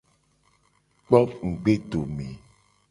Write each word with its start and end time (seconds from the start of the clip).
Kpo 1.05 1.19
ngugbedome. 1.45 2.27